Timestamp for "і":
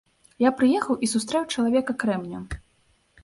1.07-1.09